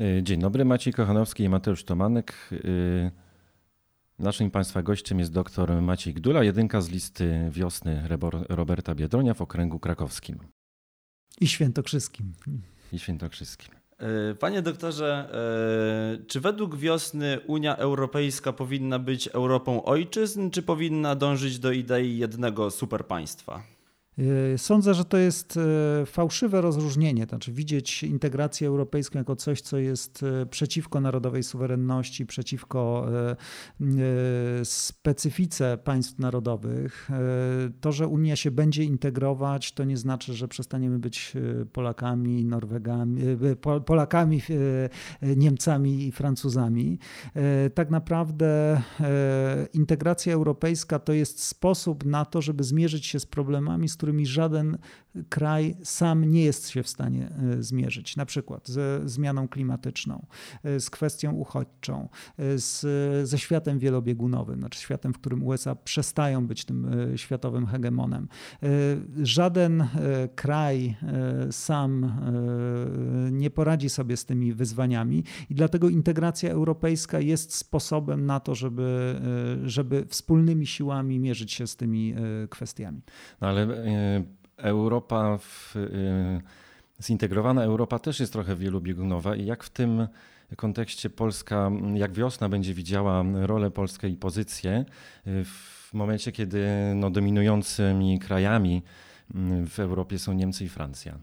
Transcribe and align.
E, 0.00 0.22
dzień 0.22 0.40
dobry, 0.40 0.64
Maciej 0.64 0.92
Kochanowski 0.92 1.44
i 1.44 1.48
Mateusz 1.48 1.84
Tomanek. 1.84 2.50
E, 2.52 3.10
naszym 4.18 4.50
Państwa 4.50 4.82
gościem 4.82 5.18
jest 5.18 5.32
dr 5.32 5.82
Maciej 5.82 6.14
Gdula, 6.14 6.44
jedynka 6.44 6.80
z 6.80 6.88
listy 6.88 7.48
wiosny 7.50 8.08
Roberta 8.48 8.94
Biedronia 8.94 9.34
w 9.34 9.42
okręgu 9.42 9.78
krakowskim. 9.78 10.38
I 11.40 11.46
świętokrzyskim. 11.46 12.32
I 12.92 12.98
świętokrzyskim. 12.98 13.74
E, 13.98 14.34
panie 14.34 14.62
doktorze, 14.62 15.28
czy 16.26 16.40
według 16.40 16.76
wiosny 16.76 17.40
Unia 17.40 17.76
Europejska 17.76 18.52
powinna 18.52 18.98
być 18.98 19.28
Europą 19.28 19.84
ojczyzn, 19.84 20.50
czy 20.50 20.62
powinna 20.62 21.14
dążyć 21.14 21.58
do 21.58 21.72
idei 21.72 22.18
jednego 22.18 22.70
superpaństwa? 22.70 23.73
Y, 24.18 24.58
sądzę, 24.58 24.94
że 24.94 25.04
to 25.04 25.16
jest 25.16 25.56
y, 26.02 26.06
fałszywe 26.06 26.60
rozróżnienie, 26.60 27.24
znaczy 27.24 27.52
widzieć 27.52 28.02
integrację 28.02 28.68
europejską 28.68 29.18
jako 29.18 29.36
coś, 29.36 29.60
co 29.60 29.78
jest 29.78 30.22
y, 30.22 30.46
przeciwko 30.46 31.00
narodowej 31.00 31.42
suwerenności, 31.42 32.26
przeciwko 32.26 33.06
specyfice 34.64 35.78
państw 35.78 36.18
narodowych. 36.18 37.10
To, 37.80 37.92
że 37.92 38.08
Unia 38.08 38.36
się 38.36 38.50
będzie 38.50 38.84
integrować, 38.84 39.72
to 39.72 39.84
nie 39.84 39.96
znaczy, 39.96 40.34
że 40.34 40.48
przestaniemy 40.48 40.98
być 40.98 41.32
Polakami, 41.72 42.44
Norwegami, 42.44 43.22
Polakami, 43.86 44.42
Niemcami 45.22 46.06
i 46.06 46.12
Francuzami. 46.12 46.98
Tak 47.74 47.90
naprawdę 47.90 48.82
integracja 49.72 50.34
europejska 50.34 50.98
to 50.98 51.12
jest 51.12 51.44
sposób 51.44 52.04
na 52.04 52.24
to, 52.24 52.42
żeby 52.42 52.64
zmierzyć 52.64 53.06
się 53.06 53.20
z 53.20 53.26
problemami, 53.26 53.88
z 53.88 53.96
którymi 54.04 54.26
żaden 54.26 54.78
kraj 55.28 55.76
sam 55.82 56.24
nie 56.24 56.44
jest 56.44 56.68
się 56.68 56.82
w 56.82 56.88
stanie 56.88 57.28
e, 57.28 57.62
zmierzyć. 57.62 58.16
Na 58.16 58.26
przykład 58.26 58.68
ze 58.68 59.00
zmianą 59.04 59.48
klimatyczną, 59.48 60.26
e, 60.64 60.80
z 60.80 60.90
kwestią 60.90 61.32
uchodźczą, 61.32 62.08
e, 62.38 62.58
z, 62.58 62.80
ze 63.28 63.38
światem 63.38 63.78
wielobiegunowym, 63.78 64.58
znaczy 64.58 64.80
światem, 64.80 65.14
w 65.14 65.18
którym 65.18 65.42
USA 65.42 65.74
przestają 65.74 66.46
być 66.46 66.64
tym 66.64 66.90
światowym 67.16 67.66
hegemonem. 67.66 68.28
Żaden 69.22 69.88
kraj 70.34 70.96
sam 71.50 72.12
nie 73.32 73.50
poradzi 73.50 73.90
sobie 73.90 74.16
z 74.16 74.24
tymi 74.24 74.52
wyzwaniami 74.52 75.24
i 75.50 75.54
dlatego 75.54 75.88
integracja 75.88 76.50
europejska 76.50 77.20
jest 77.20 77.54
sposobem 77.54 78.26
na 78.26 78.40
to, 78.40 78.54
żeby, 78.54 79.20
żeby 79.64 80.06
wspólnymi 80.08 80.66
siłami 80.66 81.18
mierzyć 81.18 81.52
się 81.52 81.66
z 81.66 81.76
tymi 81.76 82.14
kwestiami. 82.50 83.00
No 83.40 83.48
ale 83.48 83.66
Europa, 84.56 85.38
w, 85.38 85.76
y, 85.76 87.02
zintegrowana 87.02 87.64
Europa 87.64 87.98
też 87.98 88.20
jest 88.20 88.32
trochę 88.32 88.56
wielobiegunowa 88.56 89.36
i 89.36 89.46
jak 89.46 89.64
w 89.64 89.70
tym 89.70 90.08
kontekście 90.56 91.10
Polska, 91.10 91.70
jak 91.94 92.12
wiosna 92.12 92.48
będzie 92.48 92.74
widziała 92.74 93.24
rolę 93.34 93.70
polskiej 93.70 94.12
i 94.12 94.16
pozycję 94.16 94.84
y, 95.26 95.44
w 95.44 95.90
momencie, 95.94 96.32
kiedy 96.32 96.66
no, 96.94 97.10
dominującymi 97.10 98.18
krajami 98.18 98.82
y, 99.30 99.66
w 99.66 99.78
Europie 99.80 100.18
są 100.18 100.32
Niemcy 100.32 100.64
i 100.64 100.68
Francja? 100.68 101.18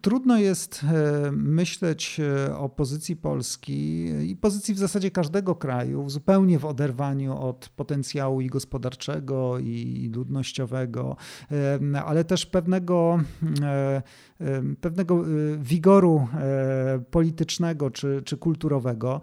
Trudno 0.00 0.38
jest 0.38 0.84
e, 0.84 1.32
myśleć 1.32 2.20
e, 2.20 2.56
o 2.56 2.68
pozycji 2.68 3.16
Polski 3.16 4.04
i 4.30 4.36
pozycji 4.36 4.74
w 4.74 4.78
zasadzie 4.78 5.10
każdego 5.10 5.54
kraju 5.54 6.08
zupełnie 6.10 6.58
w 6.58 6.64
oderwaniu 6.64 7.38
od 7.38 7.68
potencjału 7.68 8.40
i 8.40 8.46
gospodarczego, 8.46 9.58
i 9.58 10.10
ludnościowego, 10.14 11.16
e, 11.92 12.02
ale 12.02 12.24
też 12.24 12.46
pewnego, 12.46 13.20
pewnego 14.80 15.24
wigoru 15.58 16.28
politycznego 17.10 17.90
czy, 17.90 18.22
czy 18.24 18.36
kulturowego. 18.36 19.20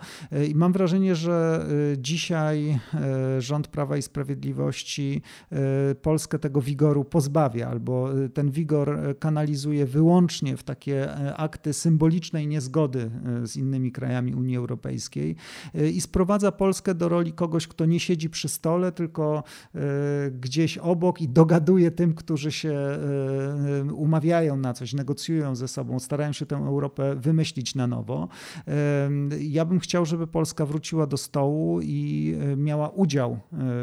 I 0.50 0.56
mam 0.56 0.74
wrażenie, 0.74 1.16
że 1.16 1.66
dzisiaj 1.98 2.80
rząd 3.40 3.68
Prawa 3.68 3.98
i 3.98 4.02
Sprawiedliwości 4.02 5.22
Polskę 6.02 6.40
tego 6.40 6.62
wigoru 6.62 7.06
pozbawia, 7.06 7.70
albo 7.70 8.10
ten 8.34 8.52
wigor 8.52 9.00
kanalizuje 9.20 9.86
wyłącznie 9.94 10.58
w 10.58 10.64
takie 10.64 11.18
e, 11.18 11.38
akty 11.38 11.74
symbolicznej 11.74 12.48
niezgody 12.48 13.12
e, 13.44 13.48
z 13.48 13.58
innymi 13.58 13.92
krajami 13.92 14.36
Unii 14.36 14.58
Europejskiej 14.58 15.36
e, 15.76 15.90
i 15.90 16.02
sprowadza 16.02 16.52
Polskę 16.52 16.96
do 16.96 17.10
roli 17.10 17.34
kogoś, 17.34 17.68
kto 17.68 17.86
nie 17.86 18.00
siedzi 18.00 18.30
przy 18.30 18.50
stole, 18.50 18.92
tylko 18.92 19.44
gdzieś 20.32 20.78
obok 20.78 21.22
i 21.22 21.30
dogaduje 21.30 21.92
tym, 21.92 22.14
którzy 22.14 22.52
się 22.52 22.80
umawiają 23.94 24.58
na 24.58 24.74
coś, 24.74 24.94
negocjują 24.94 25.56
ze 25.56 25.68
sobą, 25.68 26.00
starają 26.00 26.34
się 26.34 26.46
tę 26.46 26.56
Europę 26.56 27.16
wymyślić 27.16 27.76
na 27.76 27.88
nowo. 27.88 28.28
Ja 29.40 29.66
bym 29.66 29.80
chciał, 29.80 30.06
żeby 30.06 30.28
Polska 30.28 30.66
wróciła 30.66 31.08
do 31.08 31.18
stołu 31.18 31.82
i 31.82 32.36
miała 32.58 32.90
udział 32.90 33.40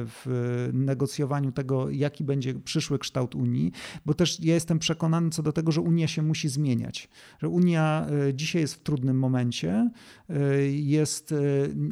w 0.06 0.70
negocjowaniu 0.72 1.52
tego, 1.52 1.90
jaki 1.90 2.24
będzie 2.24 2.54
przyszły 2.54 2.98
kształt 2.98 3.34
Unii, 3.34 3.72
bo 4.06 4.14
też 4.14 4.40
ja 4.40 4.54
jestem 4.54 4.78
przekonany 4.78 5.30
co 5.30 5.42
do 5.42 5.52
tego, 5.52 5.72
że 5.72 5.80
Unia 5.80 5.99
Unia 6.00 6.08
się 6.08 6.22
musi 6.22 6.48
zmieniać. 6.48 7.08
Że 7.38 7.48
Unia 7.48 8.06
e, 8.28 8.34
dzisiaj 8.34 8.62
jest 8.62 8.74
w 8.74 8.78
trudnym 8.78 9.18
momencie. 9.18 9.90
E, 10.30 10.62
jest, 10.66 11.32
e, 11.32 11.36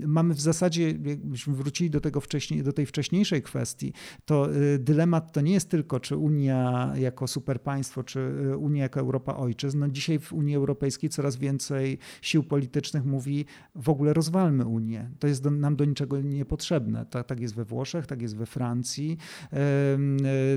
mamy 0.06 0.34
w 0.34 0.40
zasadzie, 0.40 0.86
jakbyśmy 0.86 1.54
wrócili 1.54 1.90
do, 1.90 2.00
tego 2.00 2.20
wcześniej, 2.20 2.62
do 2.62 2.72
tej 2.72 2.86
wcześniejszej 2.86 3.42
kwestii, 3.42 3.92
to 4.24 4.48
dylemat 4.78 5.32
to 5.32 5.40
nie 5.40 5.52
jest 5.52 5.70
tylko, 5.70 6.00
czy 6.00 6.16
Unia 6.16 6.92
jako 6.96 7.26
superpaństwo, 7.26 8.04
czy 8.04 8.30
Unia 8.58 8.82
jako 8.82 9.00
Europa 9.00 9.36
ojczyzn. 9.36 9.78
No 9.78 9.88
dzisiaj 9.88 10.18
w 10.18 10.32
Unii 10.32 10.56
Europejskiej 10.56 11.10
coraz 11.10 11.36
więcej 11.36 11.98
sił 12.22 12.42
politycznych 12.42 13.04
mówi, 13.04 13.44
w 13.74 13.88
ogóle 13.88 14.12
rozwalmy 14.12 14.66
Unię. 14.66 15.10
To 15.18 15.26
jest 15.26 15.42
do, 15.42 15.50
nam 15.50 15.76
do 15.76 15.84
niczego 15.84 16.20
niepotrzebne. 16.20 17.06
Tak, 17.06 17.26
tak 17.26 17.40
jest 17.40 17.54
we 17.54 17.64
Włoszech, 17.64 18.06
tak 18.06 18.22
jest 18.22 18.36
we 18.36 18.46
Francji. 18.46 19.18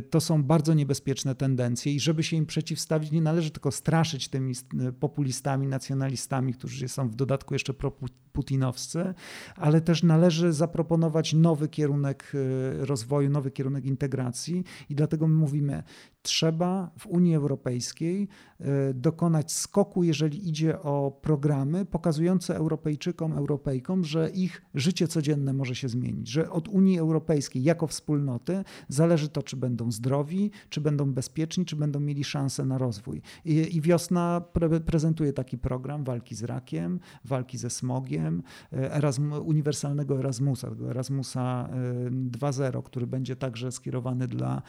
To 0.10 0.22
są 0.22 0.44
bardzo 0.44 0.74
niebezpieczne 0.74 1.36
tendencje 1.36 1.94
i 1.94 2.00
żeby 2.00 2.24
się 2.24 2.38
im 2.38 2.46
przeciwstawić, 2.46 3.12
nie 3.12 3.22
należy 3.22 3.41
należy 3.42 3.52
tylko 3.52 3.72
straszyć 3.72 4.28
tymi 4.28 4.54
populistami, 5.00 5.68
nacjonalistami, 5.68 6.54
którzy 6.54 6.88
są 6.88 7.10
w 7.10 7.16
dodatku 7.16 7.54
jeszcze 7.54 7.74
proputinowscy, 7.74 9.14
ale 9.56 9.82
też 9.82 10.04
należy 10.04 10.54
zaproponować 10.54 11.34
nowy 11.34 11.70
kierunek 11.70 12.32
y, 12.36 12.86
rozwoju, 12.86 13.30
nowy 13.30 13.52
kierunek 13.52 13.86
integracji 13.86 14.64
i 14.90 14.96
dlatego 14.96 15.28
my 15.28 15.36
mówimy, 15.36 15.84
trzeba 16.22 16.92
w 16.98 17.08
Unii 17.08 17.36
Europejskiej 17.36 18.28
e, 18.60 18.94
dokonać 18.94 19.52
skoku, 19.52 20.04
jeżeli 20.04 20.50
idzie 20.50 20.82
o 20.82 21.20
programy 21.22 21.86
pokazujące 21.86 22.56
Europejczykom, 22.56 23.34
Europejkom, 23.34 24.04
że 24.04 24.30
ich 24.30 24.62
życie 24.74 25.08
codzienne 25.08 25.54
może 25.54 25.76
się 25.76 25.90
zmienić, 25.90 26.28
że 26.28 26.50
od 26.50 26.68
Unii 26.68 27.00
Europejskiej 27.00 27.64
jako 27.64 27.88
wspólnoty 27.88 28.64
zależy 28.88 29.30
to, 29.30 29.44
czy 29.44 29.58
będą 29.58 29.92
zdrowi, 29.92 30.52
czy 30.70 30.82
będą 30.82 31.14
bezpieczni, 31.14 31.66
czy 31.66 31.76
będą 31.76 32.00
mieli 32.00 32.24
szansę 32.24 32.66
na 32.66 32.78
rozwój. 32.78 33.22
I, 33.46 33.76
i 33.76 33.82
wiosna 33.82 34.42
pre 34.54 34.80
prezentuje 34.80 35.34
taki 35.34 35.58
program 35.58 36.04
walki 36.04 36.36
z 36.36 36.44
rakiem, 36.44 37.00
walki 37.26 37.58
ze 37.58 37.70
smogiem, 37.70 38.44
e, 38.74 38.96
Erasm 38.96 39.34
uniwersalnego 39.34 40.20
Erasmusa, 40.20 40.68
Erasmusa 40.90 41.70
2.0, 42.12 42.80
e, 42.80 42.84
który 42.84 43.08
będzie 43.08 43.36
także 43.36 43.72
skierowany 43.72 44.28
dla 44.28 44.62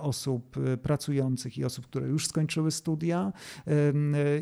osób 0.00 0.56
pracujących 0.84 1.58
i 1.58 1.64
osób, 1.64 1.86
które 1.86 2.08
już 2.08 2.26
skończyły 2.26 2.70
studia. 2.70 3.32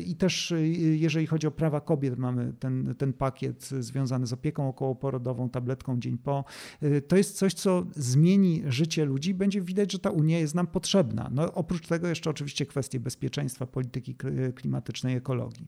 I 0.05 0.15
też 0.15 0.51
y, 0.51 0.67
jeżeli 0.97 1.27
chodzi 1.27 1.47
o 1.47 1.51
prawa 1.51 1.81
kobiet, 1.81 2.17
mamy 2.17 2.53
ten, 2.59 2.95
ten 2.97 3.13
pakiet 3.13 3.65
związany 3.79 4.27
z 4.27 4.33
opieką 4.33 4.69
okołoporodową, 4.69 5.49
tabletką 5.49 5.99
dzień 5.99 6.17
po. 6.17 6.45
Y, 6.83 7.01
to 7.01 7.15
jest 7.17 7.37
coś, 7.37 7.53
co 7.53 7.85
zmieni 7.95 8.63
życie 8.67 9.05
ludzi. 9.05 9.33
Będzie 9.33 9.61
widać, 9.61 9.91
że 9.91 9.99
ta 9.99 10.09
Unia 10.09 10.39
jest 10.39 10.55
nam 10.55 10.67
potrzebna. 10.67 11.29
No, 11.31 11.53
oprócz 11.53 11.87
tego 11.87 12.07
jeszcze 12.07 12.29
oczywiście 12.29 12.65
kwestie 12.65 12.99
bezpieczeństwa, 12.99 13.67
polityki 13.67 14.15
klimatycznej, 14.55 15.15
ekologii. 15.15 15.67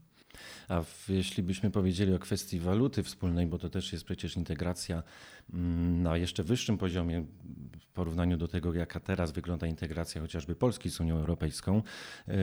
A 0.68 0.82
w, 0.82 1.10
jeśli 1.10 1.44
byśmy 1.44 1.72
powiedzieli 1.72 2.14
o 2.14 2.20
kwestii 2.20 2.60
waluty 2.60 3.04
wspólnej, 3.04 3.48
bo 3.48 3.58
to 3.58 3.70
też 3.70 3.94
jest 3.94 4.06
przecież 4.06 4.38
integracja 4.38 5.04
mm, 5.54 6.04
na 6.04 6.18
jeszcze 6.18 6.44
wyższym 6.44 6.78
poziomie 6.78 7.26
w 7.80 7.88
porównaniu 7.94 8.38
do 8.38 8.48
tego, 8.48 8.74
jaka 8.74 9.00
teraz 9.00 9.32
wygląda 9.32 9.68
integracja 9.68 10.22
chociażby 10.22 10.56
Polski 10.56 10.90
z 10.90 11.00
Unią 11.00 11.18
Europejską, 11.18 11.82
yy, 12.28 12.34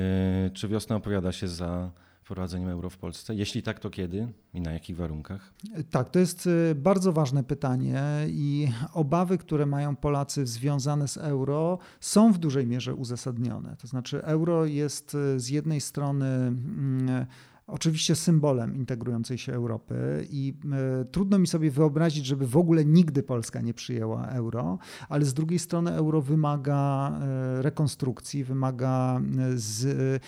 czy 0.55 0.69
wiosna 0.69 0.97
opowiada 0.97 1.33
się 1.33 1.49
za 1.49 1.93
wprowadzeniem 2.23 2.69
euro 2.69 2.91
w 2.91 2.97
Polsce? 2.97 3.35
Jeśli 3.35 3.63
tak, 3.63 3.81
to 3.81 3.91
kiedy 3.91 4.29
i 4.55 4.61
na 4.61 4.73
jakich 4.73 4.97
warunkach? 4.97 5.53
Tak, 5.91 6.11
to 6.11 6.19
jest 6.19 6.47
y, 6.47 6.75
bardzo 6.75 7.13
ważne 7.13 7.45
pytanie 7.45 8.03
i 8.29 8.69
obawy, 8.93 9.39
które 9.39 9.67
mają 9.67 9.97
Polacy 9.97 10.47
związane 10.47 11.09
z 11.09 11.17
euro, 11.17 11.79
są 12.01 12.33
w 12.33 12.39
dużej 12.39 12.67
mierze 12.67 12.95
uzasadnione. 12.95 13.77
To 13.77 13.87
znaczy, 13.87 14.25
euro 14.25 14.67
jest 14.67 15.15
y, 15.15 15.41
z 15.41 15.49
jednej 15.49 15.81
strony 15.81 16.27
mm, 16.27 17.27
oczywiście 17.67 18.15
symbolem 18.15 18.77
integrującej 18.77 19.39
się 19.39 19.53
Europy 19.53 20.27
i 20.31 20.55
e, 20.73 21.05
trudno 21.05 21.39
mi 21.39 21.47
sobie 21.47 21.71
wyobrazić, 21.71 22.27
żeby 22.27 22.47
w 22.47 22.57
ogóle 22.57 22.85
nigdy 22.85 23.23
Polska 23.23 23.61
nie 23.61 23.75
przyjęła 23.75 24.27
euro, 24.27 24.79
ale 25.09 25.25
z 25.25 25.35
drugiej 25.35 25.59
strony 25.59 25.93
euro 25.95 26.23
wymaga 26.23 27.13
e, 27.21 27.63
rekonstrukcji, 27.63 28.45
wymaga 28.45 29.21
e, 29.21 29.23
z, 29.55 30.23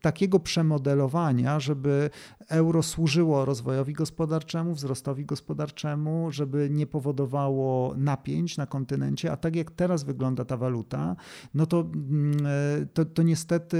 takiego 0.00 0.38
przemodelowania, 0.38 1.60
żeby 1.60 2.10
euro 2.48 2.82
służyło 2.82 3.44
rozwojowi 3.44 3.92
gospodarczemu, 3.92 4.74
wzrostowi 4.74 5.24
gospodarczemu, 5.24 6.32
żeby 6.32 6.68
nie 6.70 6.86
powodowało 6.86 7.94
napięć 7.96 8.56
na 8.56 8.66
kontynencie, 8.66 9.32
a 9.32 9.36
tak 9.36 9.56
jak 9.56 9.70
teraz 9.70 10.04
wygląda 10.04 10.44
ta 10.44 10.56
waluta, 10.56 11.16
no 11.54 11.66
to, 11.66 11.80
mm, 11.80 12.36
to, 12.94 13.04
to 13.04 13.22
niestety 13.22 13.76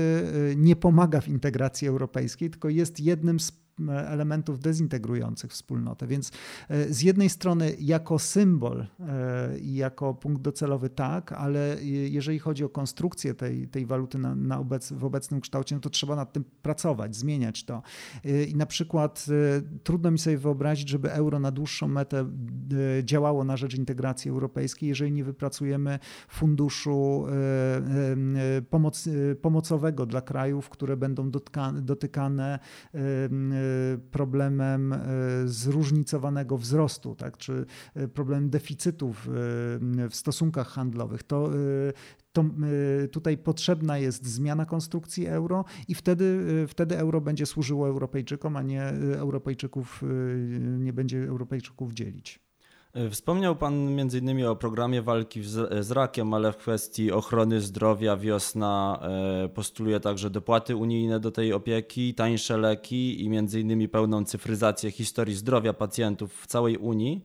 nie 0.56 0.76
pomaga 0.76 1.20
w 1.20 1.28
integracji 1.28 1.88
europejskiej, 1.88 2.50
tylko 2.50 2.68
jest 2.68 2.85
jest 2.86 3.00
jednym 3.00 3.40
z 3.40 3.65
elementów 4.06 4.60
dezintegrujących 4.60 5.50
wspólnotę. 5.50 6.06
Więc 6.06 6.32
e, 6.68 6.94
z 6.94 7.02
jednej 7.02 7.28
strony 7.28 7.76
jako 7.80 8.18
symbol 8.18 8.86
e, 9.00 9.58
i 9.58 9.74
jako 9.74 10.14
punkt 10.14 10.42
docelowy 10.42 10.90
tak, 10.90 11.32
ale 11.32 11.76
jeżeli 11.82 12.38
chodzi 12.38 12.64
o 12.64 12.68
konstrukcję 12.68 13.34
tej, 13.34 13.68
tej 13.68 13.86
waluty 13.86 14.18
na, 14.18 14.34
na 14.34 14.58
obec, 14.58 14.92
w 14.92 15.04
obecnym 15.04 15.40
kształcie, 15.40 15.74
no 15.74 15.80
to 15.80 15.90
trzeba 15.90 16.16
nad 16.16 16.32
tym 16.32 16.44
pracować, 16.62 17.16
zmieniać 17.16 17.64
to. 17.64 17.82
E, 18.24 18.44
I 18.44 18.54
na 18.54 18.66
przykład 18.66 19.26
trudno 19.82 20.10
mi 20.10 20.18
sobie 20.18 20.38
wyobrazić, 20.38 20.88
żeby 20.88 21.12
euro 21.12 21.40
na 21.40 21.50
dłuższą 21.50 21.88
metę 21.88 22.26
działało 23.02 23.44
na 23.44 23.56
rzecz 23.56 23.74
integracji 23.74 24.30
europejskiej, 24.30 24.88
jeżeli 24.88 25.12
nie 25.12 25.24
wypracujemy 25.24 25.98
funduszu 26.28 27.26
pomoc, 28.70 29.08
pomocowego 29.42 30.06
dla 30.06 30.20
krajów, 30.20 30.68
które 30.68 30.96
będą 30.96 31.30
dotykane 31.82 32.58
problemem 34.10 34.92
e, 34.92 34.98
zróżnicowanego 35.44 36.58
wzrostu, 36.58 37.14
tak, 37.14 37.36
czy 37.36 37.66
e, 37.94 38.08
problemem 38.08 38.50
deficytów 38.50 39.28
w 40.10 40.10
stosunkach 40.12 40.68
handlowych, 40.68 41.22
to, 41.22 41.50
to 42.32 42.44
tutaj 43.12 43.38
potrzebna 43.38 43.98
jest 43.98 44.26
zmiana 44.26 44.66
konstrukcji 44.66 45.26
euro 45.26 45.64
i 45.88 45.94
wtedy, 45.94 46.44
wtedy 46.68 46.98
euro 46.98 47.20
będzie 47.20 47.46
służyło 47.46 47.88
Europejczykom, 47.88 48.56
a 48.56 48.62
nie 48.62 48.82
Europejczyków 49.18 50.02
nie 50.78 50.92
będzie 50.92 51.28
Europejczyków 51.28 51.92
dzielić. 51.92 52.45
Wspomniał 53.10 53.56
Pan 53.56 54.00
m.in. 54.00 54.46
o 54.46 54.56
programie 54.56 55.02
walki 55.02 55.42
z 55.80 55.90
rakiem, 55.90 56.34
ale 56.34 56.52
w 56.52 56.56
kwestii 56.56 57.12
ochrony 57.12 57.60
zdrowia 57.60 58.16
wiosna 58.16 59.00
e, 59.44 59.48
postuluje 59.48 60.00
także 60.00 60.30
dopłaty 60.30 60.76
unijne 60.76 61.20
do 61.20 61.30
tej 61.30 61.52
opieki, 61.52 62.14
tańsze 62.14 62.56
leki 62.56 63.24
i 63.24 63.36
m.in. 63.36 63.88
pełną 63.88 64.24
cyfryzację 64.24 64.90
historii 64.90 65.34
zdrowia 65.34 65.72
pacjentów 65.72 66.42
w 66.42 66.46
całej 66.46 66.76
Unii 66.76 67.22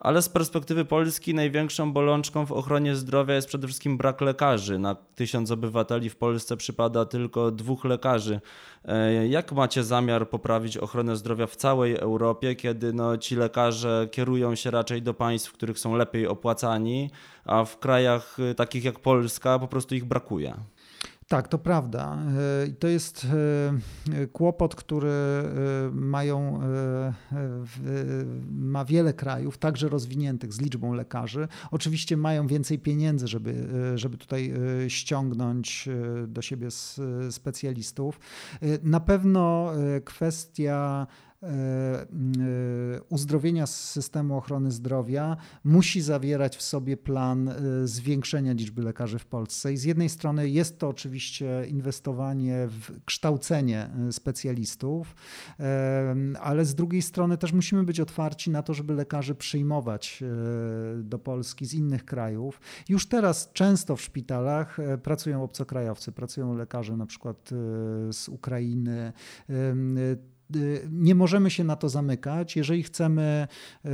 ale 0.00 0.22
z 0.22 0.28
perspektywy 0.28 0.84
Polski 0.84 1.34
największą 1.34 1.92
bolączką 1.92 2.46
w 2.46 2.52
ochronie 2.52 2.96
zdrowia 2.96 3.34
jest 3.34 3.48
przede 3.48 3.66
wszystkim 3.66 3.96
brak 3.96 4.20
lekarzy. 4.20 4.78
Na 4.78 4.94
tysiąc 4.94 5.50
obywateli 5.50 6.10
w 6.10 6.16
Polsce 6.16 6.56
przypada 6.56 7.04
tylko 7.04 7.50
dwóch 7.50 7.84
lekarzy. 7.84 8.40
E, 8.84 9.28
jak 9.28 9.52
macie 9.52 9.84
zamiar 9.84 10.28
poprawić 10.28 10.76
ochronę 10.76 11.16
zdrowia 11.16 11.46
w 11.46 11.56
całej 11.56 11.96
Europie, 11.96 12.54
kiedy 12.54 12.92
no, 12.92 13.18
ci 13.18 13.36
lekarze 13.36 14.08
kierują 14.12 14.54
się 14.54 14.70
raczej 14.70 15.02
do 15.02 15.14
państw, 15.14 15.50
w 15.50 15.52
których 15.52 15.78
są 15.78 15.96
lepiej 15.96 16.26
opłacani, 16.26 17.10
a 17.44 17.64
w 17.64 17.78
krajach 17.78 18.36
e, 18.50 18.54
takich 18.54 18.84
jak 18.84 19.00
Polska 19.00 19.58
po 19.58 19.68
prostu 19.68 19.94
ich 19.94 20.04
brakuje? 20.04 20.54
Tak, 21.28 21.48
to 21.48 21.58
prawda. 21.58 22.18
E, 22.66 22.72
to 22.72 22.88
jest 22.88 23.26
e, 24.12 24.26
kłopot, 24.26 24.74
który 24.74 25.08
e, 25.08 25.44
mają, 25.92 26.60
ma 28.50 28.84
wiele 28.84 29.12
krajów, 29.12 29.58
także 29.58 29.88
rozwiniętych 29.88 30.52
z 30.52 30.60
liczbą 30.60 30.92
lekarzy. 30.92 31.48
Oczywiście 31.70 32.16
mają 32.16 32.46
więcej 32.46 32.78
pieniędzy, 32.78 33.28
żeby, 33.28 33.68
żeby 33.94 34.16
tutaj 34.16 34.52
ściągnąć 34.88 35.88
do 36.26 36.42
siebie 36.42 36.68
specjalistów. 37.30 38.20
Na 38.82 39.00
pewno 39.00 39.72
kwestia 40.04 41.06
uzdrowienia 43.08 43.66
systemu 43.66 44.36
ochrony 44.36 44.70
zdrowia 44.70 45.36
musi 45.64 46.00
zawierać 46.00 46.56
w 46.56 46.62
sobie 46.62 46.96
plan 46.96 47.48
e, 47.48 47.86
zwiększenia 47.86 48.52
liczby 48.52 48.82
lekarzy 48.82 49.18
w 49.18 49.26
Polsce. 49.26 49.72
I 49.72 49.76
z 49.76 49.84
jednej 49.84 50.08
strony 50.08 50.48
jest 50.48 50.78
to 50.78 50.88
oczywiście 50.88 51.66
inwestowanie 51.68 52.68
w 52.68 53.04
kształcenie 53.04 53.90
specjalistów, 54.10 55.14
ale 56.40 56.64
z 56.64 56.74
drugiej 56.74 57.02
strony 57.02 57.38
też 57.38 57.52
musimy 57.52 57.84
być 57.84 58.00
otwarci 58.00 58.50
na 58.50 58.62
to, 58.62 58.74
żeby 58.74 58.94
lekarzy 58.94 59.34
przyjmować 59.34 60.24
do 61.02 61.18
Polski 61.18 61.66
z 61.66 61.74
innych 61.74 62.04
krajów. 62.04 62.60
Już 62.88 63.08
teraz 63.08 63.52
często 63.52 63.96
w 63.96 64.02
szpitalach 64.02 64.76
pracują 65.02 65.42
obcokrajowcy, 65.42 66.12
pracują 66.12 66.54
lekarze 66.54 66.96
na 66.96 67.06
przykład 67.06 67.50
z 68.12 68.28
Ukrainy 68.28 69.12
nie 70.90 71.14
możemy 71.14 71.50
się 71.50 71.64
na 71.64 71.76
to 71.76 71.88
zamykać. 71.88 72.56
Jeżeli 72.56 72.82
chcemy 72.82 73.48
y, 73.84 73.88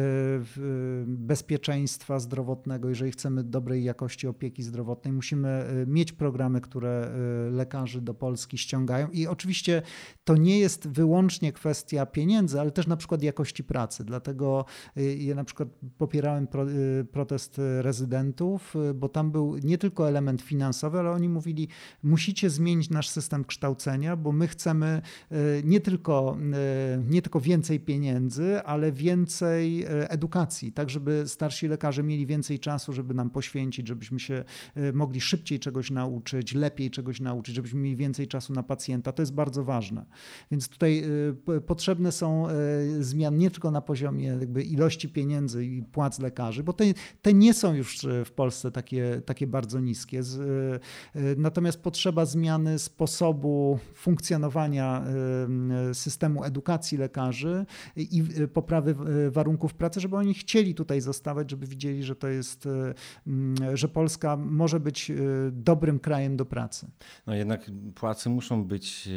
bezpieczeństwa 1.07 2.19
zdrowotnego, 2.19 2.89
jeżeli 2.89 3.11
chcemy 3.11 3.45
dobrej 3.45 3.85
jakości 3.85 4.27
opieki 4.27 4.63
zdrowotnej, 4.63 5.13
musimy 5.13 5.67
y, 5.83 5.87
mieć 5.87 6.13
programy, 6.13 6.61
które 6.61 7.13
lekarzy 7.51 8.01
do 8.01 8.15
Polski 8.15 8.59
ściągają. 8.59 9.09
I 9.09 9.27
oczywiście 9.27 9.83
to 10.25 10.37
nie 10.37 10.59
jest 10.59 10.89
wyłącznie 10.89 11.53
kwestia 11.53 12.07
pieniędzy, 12.07 12.61
ale 12.61 12.71
też 12.71 12.87
na 12.87 12.97
przykład 12.97 13.23
jakości 13.23 13.65
pracy. 13.65 14.05
Dlatego 14.05 14.65
ja 15.19 15.35
na 15.35 15.45
przykład 15.45 15.69
popierałem 15.99 16.47
protest 17.13 17.61
rezydentów, 17.81 18.75
bo 18.95 19.09
tam 19.09 19.31
był 19.31 19.57
nie 19.57 19.79
tylko 19.79 20.09
element 20.09 20.43
finansowy, 20.43 20.99
ale 20.99 21.11
oni 21.11 21.29
mówili, 21.29 21.69
musicie 22.03 22.51
zmienić 22.51 22.91
nasz 22.91 23.09
system 23.09 23.45
kształcenia, 23.45 24.17
bo 24.17 24.33
my 24.33 24.49
chcemy 24.49 25.03
nie 25.65 25.81
tylko 25.81 26.37
nie 27.09 27.23
tylko 27.23 27.41
więcej 27.41 27.81
pieniędzy, 27.81 28.63
ale 28.63 28.93
więcej 28.93 29.83
e, 29.83 30.11
edukacji, 30.11 30.73
tak 30.73 30.91
żeby 30.91 31.25
starsi 31.27 31.69
lekarze 31.69 32.03
mieli 32.03 32.27
więcej 32.27 32.59
czasu, 32.59 32.93
żeby 32.93 33.15
nam 33.15 33.31
poświęcić, 33.31 33.89
żebyśmy 33.89 34.21
się 34.21 34.45
e, 34.75 34.93
mogli 34.93 35.21
szybciej 35.21 35.59
czegoś 35.59 35.91
nauczyć, 35.91 36.55
lepiej 36.55 36.91
czegoś 36.91 37.21
nauczyć, 37.21 37.55
żebyśmy 37.55 37.81
mieli 37.81 37.97
więcej 37.97 38.29
czasu 38.29 38.53
na 38.53 38.63
pacjenta. 38.63 39.13
To 39.13 39.23
jest 39.23 39.35
bardzo 39.35 39.65
ważne. 39.65 40.07
Więc 40.51 40.69
tutaj 40.69 41.05
potrzebne 41.67 42.13
są 42.13 42.47
zmiany 43.01 43.39
nie 43.39 43.51
tylko 43.51 43.71
na 43.71 43.81
poziomie 43.81 44.39
ilości 44.65 45.09
pieniędzy 45.09 45.67
i 45.67 45.83
płac 45.83 46.19
lekarzy, 46.19 46.63
bo 46.63 46.73
te, 46.73 46.85
te 47.23 47.35
nie 47.35 47.55
są 47.55 47.75
już 47.75 48.07
w 48.25 48.31
Polsce 48.31 48.71
takie, 48.71 49.23
takie 49.27 49.47
bardzo 49.47 49.81
niskie. 49.81 50.21
Natomiast 51.37 51.83
potrzeba 51.83 52.27
zmiany 52.27 52.79
sposobu 52.79 53.79
funkcjonowania 53.95 55.05
systemu 55.93 56.32
systemu 56.33 56.45
edukacji 56.45 56.99
lekarzy 56.99 57.67
i 57.97 58.23
poprawy 58.53 58.91
e, 59.27 59.31
warunków 59.31 59.75
pracy, 59.75 60.01
żeby 60.01 60.17
oni 60.17 60.35
chcieli 60.35 60.75
tutaj 60.75 61.01
zostawać, 61.01 61.51
żeby 61.51 61.67
widzieli, 61.67 62.03
że 62.03 62.17
to 62.17 62.29
jest, 62.29 62.67
e, 62.67 63.77
że 63.77 63.89
Polska 63.89 64.37
może 64.37 64.81
być 64.81 65.11
e, 65.11 65.15
dobrym 65.53 65.99
krajem 65.99 66.37
do 66.37 66.45
pracy. 66.45 66.91
No 67.27 67.35
jednak 67.35 67.71
płace 67.95 68.31
muszą 68.31 68.65
być 68.65 69.09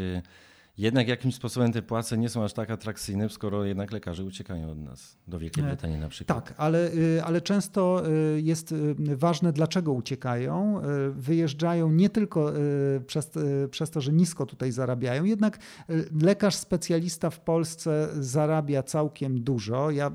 jednak 0.78 1.08
jakimś 1.08 1.36
sposobem 1.36 1.72
te 1.72 1.82
płace 1.82 2.18
nie 2.18 2.30
są 2.30 2.44
aż 2.44 2.54
tak 2.54 2.70
atrakcyjne, 2.70 3.30
skoro 3.30 3.66
jednak 3.66 3.92
lekarze 3.92 4.24
uciekają 4.24 4.72
od 4.72 4.80
nas, 4.80 5.18
do 5.28 5.40
Wielkiej 5.40 5.64
e, 5.64 5.68
Brytanii 5.68 5.98
na 5.98 6.10
przykład. 6.10 6.46
Tak, 6.46 6.54
ale, 6.58 6.94
y, 6.94 7.24
ale 7.24 7.42
często 7.42 8.04
y, 8.36 8.42
jest 8.42 8.72
y, 8.72 8.96
ważne, 9.18 9.54
dlaczego 9.54 9.94
uciekają. 9.94 10.82
Wyjeżdżają 11.12 11.92
nie 11.92 12.10
tylko 12.10 12.54
przez, 13.08 13.32
przez 13.72 13.90
to, 13.90 14.02
że 14.02 14.14
nisko 14.14 14.46
tutaj 14.46 14.72
zarabiają, 14.72 15.24
jednak 15.24 15.60
lekarz 16.22 16.56
specjalista 16.56 17.30
w 17.30 17.40
Polsce 17.40 18.08
zarabia 18.20 18.84
całkiem 18.84 19.44
dużo. 19.44 19.92
Ja, 19.92 20.12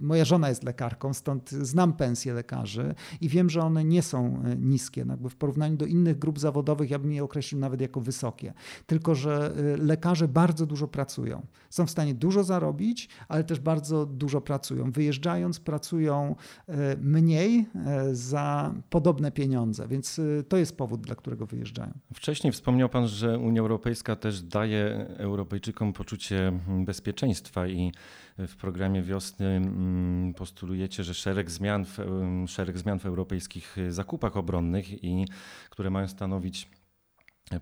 moja 0.00 0.24
żona 0.24 0.48
jest 0.48 0.64
lekarką, 0.64 1.14
stąd 1.14 1.50
znam 1.50 1.92
pensje 1.92 2.34
lekarzy 2.34 2.94
i 3.20 3.28
wiem, 3.28 3.50
że 3.50 3.60
one 3.60 3.84
nie 3.84 4.02
są 4.02 4.42
niskie. 4.58 5.04
Jakby 5.08 5.30
w 5.30 5.36
porównaniu 5.36 5.76
do 5.76 5.86
innych 5.86 6.18
grup 6.18 6.38
zawodowych 6.38 6.90
ja 6.90 6.98
bym 6.98 7.12
je 7.12 7.24
określił 7.24 7.60
nawet 7.60 7.80
jako 7.80 8.00
wysokie. 8.00 8.52
Tylko, 8.86 9.14
że 9.14 9.52
lekarz 9.78 9.95
lekarze 9.96 10.28
bardzo 10.28 10.66
dużo 10.66 10.88
pracują. 10.88 11.46
Są 11.70 11.86
w 11.86 11.90
stanie 11.90 12.14
dużo 12.14 12.44
zarobić, 12.44 13.08
ale 13.28 13.44
też 13.44 13.60
bardzo 13.60 14.06
dużo 14.06 14.40
pracują. 14.40 14.90
Wyjeżdżając, 14.92 15.60
pracują 15.60 16.36
e, 16.68 16.96
mniej 17.00 17.66
e, 17.74 18.14
za 18.14 18.74
podobne 18.90 19.32
pieniądze, 19.32 19.88
więc 19.88 20.18
e, 20.18 20.42
to 20.42 20.56
jest 20.56 20.76
powód, 20.76 21.00
dla 21.00 21.14
którego 21.14 21.46
wyjeżdżają. 21.46 21.92
Wcześniej 22.14 22.52
wspomniał 22.52 22.88
Pan, 22.88 23.08
że 23.08 23.38
Unia 23.38 23.60
Europejska 23.60 24.16
też 24.16 24.42
daje 24.42 25.06
Europejczykom 25.18 25.92
poczucie 25.92 26.60
bezpieczeństwa 26.84 27.68
i 27.68 27.92
w 28.38 28.56
programie 28.56 29.02
wiosny 29.02 29.46
mm, 29.46 30.34
postulujecie, 30.34 31.04
że 31.04 31.14
szereg 31.14 31.50
zmian 31.50 31.84
w, 31.84 31.98
szereg 32.46 32.78
zmian 32.78 32.98
w 32.98 33.06
europejskich 33.06 33.76
zakupach 33.88 34.36
obronnych 34.36 35.04
i 35.04 35.26
które 35.70 35.90
mają 35.90 36.08
stanowić 36.08 36.68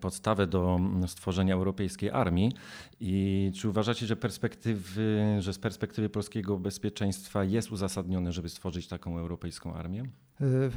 podstawę 0.01 0.47
do 0.47 0.81
stworzenia 1.07 1.55
europejskiej 1.55 2.11
armii. 2.11 2.53
I 3.01 3.53
czy 3.55 3.69
uważacie, 3.69 4.07
że, 4.07 4.17
perspektywy, 4.17 5.37
że 5.39 5.53
z 5.53 5.59
perspektywy 5.59 6.09
polskiego 6.09 6.59
bezpieczeństwa 6.59 7.45
jest 7.45 7.73
uzasadnione, 7.73 8.33
żeby 8.33 8.49
stworzyć 8.49 8.89
taką 8.89 9.19
europejską 9.19 9.75
armię? 9.75 10.05
E, 10.41 10.47
e, 10.47 10.71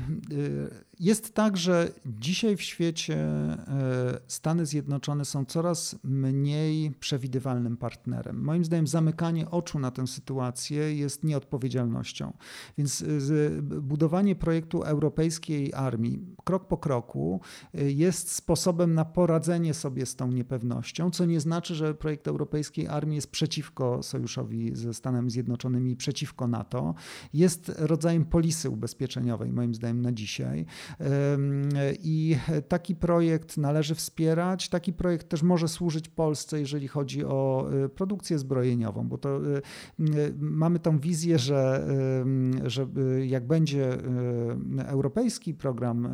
jest 0.99 1.33
tak, 1.33 1.57
że 1.57 1.91
dzisiaj 2.05 2.57
w 2.57 2.61
świecie 2.61 3.15
e, 3.17 3.57
Stany 4.27 4.65
Zjednoczone 4.65 5.25
są 5.25 5.45
coraz 5.45 5.95
mniej 6.03 6.91
przewidywalnym 6.91 7.77
partnerem. 7.77 8.43
Moim 8.43 8.65
zdaniem 8.65 8.87
zamykanie 8.87 9.49
oczu 9.49 9.79
na 9.79 9.91
tę 9.91 10.07
sytuację 10.07 10.95
jest 10.95 11.23
nieodpowiedzialnością. 11.23 12.33
Więc 12.77 13.03
budowanie 13.81 14.35
projektu 14.35 14.83
europejskiej 14.83 15.73
armii 15.73 16.19
krok 16.43 16.67
po 16.67 16.77
kroku 16.77 17.41
jest 17.73 18.31
sposobem 18.31 18.93
na 18.93 19.05
poradzenie 19.05 19.73
sobie 19.73 20.05
z 20.05 20.15
tą 20.15 20.31
niepewnością, 20.31 21.11
co 21.11 21.25
nie 21.25 21.39
znaczy, 21.39 21.75
że 21.75 21.93
projekt 21.93 22.27
europejskiej 22.27 22.87
armii 22.87 23.15
jest 23.15 23.31
przeciwko 23.31 24.03
sojuszowi 24.03 24.75
ze 24.75 24.93
Stanami 24.93 25.31
Zjednoczonymi, 25.31 25.95
przeciwko 25.95 26.47
NATO. 26.47 26.95
Jest 27.33 27.71
rodzajem 27.77 28.25
polisy 28.25 28.69
ubezpieczeniowej, 28.69 29.46
moim 29.51 29.75
zdaniem, 29.75 30.01
na 30.01 30.11
dzisiaj. 30.11 30.65
I 31.99 32.37
taki 32.67 32.95
projekt 32.95 33.57
należy 33.57 33.95
wspierać. 33.95 34.69
Taki 34.69 34.93
projekt 34.93 35.29
też 35.29 35.43
może 35.43 35.67
służyć 35.67 36.09
Polsce, 36.09 36.59
jeżeli 36.59 36.87
chodzi 36.87 37.25
o 37.25 37.69
e, 37.85 37.89
produkcję 37.89 38.39
zbrojeniową, 38.39 39.07
bo 39.07 39.17
to 39.17 39.37
e, 39.37 39.61
mamy 40.37 40.79
tą 40.79 40.99
wizję, 40.99 41.39
że, 41.39 41.87
że 42.65 42.87
jak 43.25 43.47
będzie 43.47 43.97
europejski 44.77 45.53
program 45.53 46.09